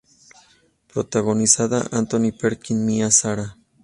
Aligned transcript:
Protagonizada 0.91 1.87
Anthony 1.91 2.31
Perkins 2.31 2.81
Mia 2.87 3.11
Sara. 3.11 3.55